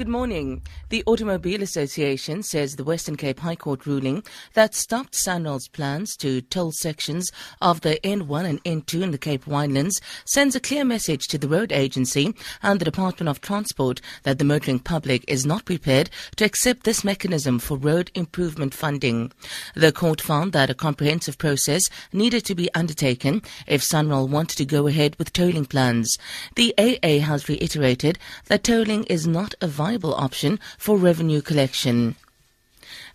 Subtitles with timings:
[0.00, 0.62] Good morning.
[0.88, 6.40] The Automobile Association says the Western Cape High Court ruling that stopped SANRAL's plans to
[6.40, 7.30] toll sections
[7.60, 11.48] of the N1 and N2 in the Cape Winelands sends a clear message to the
[11.48, 16.46] road agency and the Department of Transport that the motoring public is not prepared to
[16.46, 19.30] accept this mechanism for road improvement funding.
[19.76, 24.64] The court found that a comprehensive process needed to be undertaken if SANRAL wanted to
[24.64, 26.16] go ahead with tolling plans.
[26.54, 32.14] The AA has reiterated that tolling is not a viable viable option for revenue collection.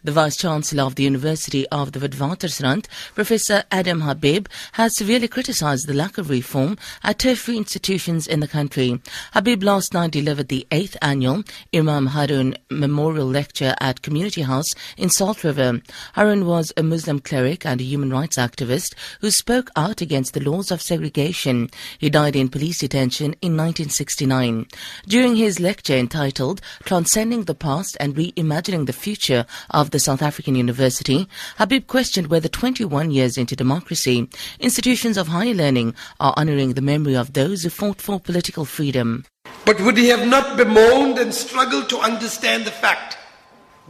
[0.06, 5.88] The Vice Chancellor of the University of the Witwatersrand, Professor Adam Habib, has severely criticized
[5.88, 9.02] the lack of reform at tertiary institutions in the country.
[9.34, 11.42] Habib last night delivered the eighth annual
[11.74, 15.82] Imam Haron Memorial Lecture at Community House in Salt River.
[16.14, 20.40] Haron was a Muslim cleric and a human rights activist who spoke out against the
[20.40, 21.68] laws of segregation.
[21.98, 24.68] He died in police detention in 1969.
[25.08, 30.56] During his lecture entitled Transcending the Past and Reimagining the Future of the South African
[30.56, 34.30] University, Habib questioned whether 21 years into democracy,
[34.60, 39.26] institutions of higher learning are honoring the memory of those who fought for political freedom.
[39.66, 43.18] But would he have not bemoaned and struggled to understand the fact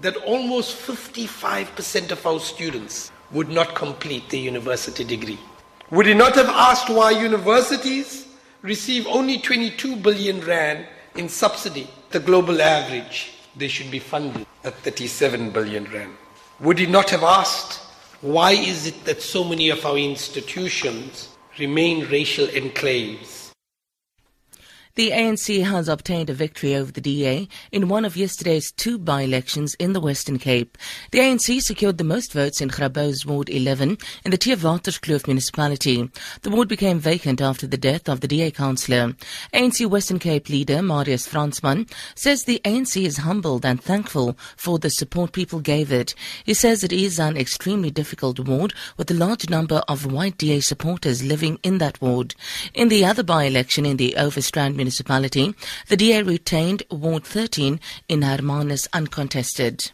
[0.02, 5.40] that almost 55% of our students would not complete their university degree?
[5.92, 8.26] Would he not have asked why universities
[8.62, 13.35] receive only 22 billion rand in subsidy, the global average?
[13.58, 16.16] They should be funded at 37 billion rand.
[16.60, 17.82] Would he not have asked,
[18.22, 23.45] why is it that so many of our institutions remain racial enclaves?
[24.96, 29.76] The ANC has obtained a victory over the DA in one of yesterday's two by-elections
[29.78, 30.78] in the Western Cape.
[31.12, 36.10] The ANC secured the most votes in Grabouw's Ward 11 in the Theewaterskloof municipality.
[36.44, 39.16] The ward became vacant after the death of the DA councillor.
[39.54, 44.90] ANC Western Cape leader Marius Fransman says the ANC is humbled and thankful for the
[44.90, 46.16] support people gave it.
[46.46, 50.62] He says it is an extremely difficult ward with a large number of white DA
[50.62, 52.34] supporters living in that ward.
[52.74, 55.56] In the other by-election in the Overstrand municipality,
[55.88, 59.92] the DA retained Ward 13 in Hermanus uncontested.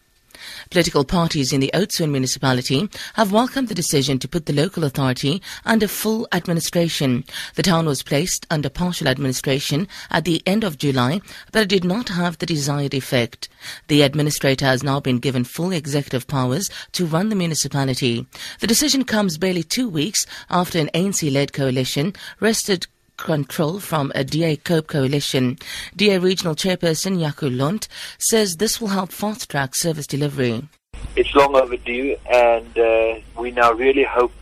[0.70, 5.42] Political parties in the Oudtshoorn municipality have welcomed the decision to put the local authority
[5.66, 7.24] under full administration.
[7.56, 11.22] The town was placed under partial administration at the end of July,
[11.52, 13.50] but it did not have the desired effect.
[13.88, 18.28] The administrator has now been given full executive powers to run the municipality.
[18.60, 22.88] The decision comes barely two weeks after an ANC-led coalition wrested
[23.22, 25.58] control from a DA COPE coalition.
[25.96, 27.88] DA Regional Chairperson Jaco Lont
[28.20, 30.68] says this will help fast track service delivery.
[31.16, 34.34] It's long overdue, and uh, we now really hope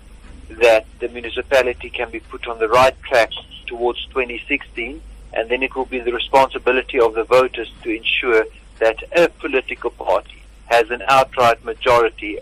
[0.50, 3.32] that the municipality can be put on the right track
[3.68, 5.02] towards 2016,
[5.34, 8.46] and then it will be the responsibility of the voters to ensure
[8.80, 12.40] that a political party has an outright majority.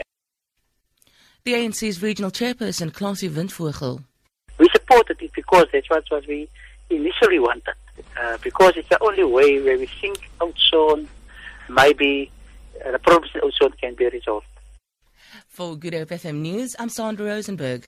[1.44, 4.04] The ANC's regional chairperson, Klasie Windvogel.
[4.78, 6.48] Supported it because that's what, what we
[6.90, 7.74] initially wanted.
[8.20, 11.08] Uh, because it's the only way where we think Oudtshoorn
[11.70, 12.32] maybe
[12.86, 14.46] uh, the problems in can be resolved.
[15.48, 17.86] For Good Hope FM News, I'm Sandra Rosenberg.